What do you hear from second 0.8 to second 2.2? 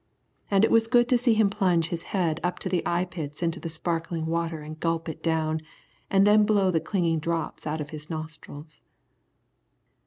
good to see him plunge his